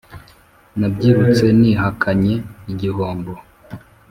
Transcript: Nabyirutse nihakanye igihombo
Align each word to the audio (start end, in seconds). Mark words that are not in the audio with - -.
Nabyirutse 0.79 1.45
nihakanye 1.59 2.33
igihombo 2.71 3.33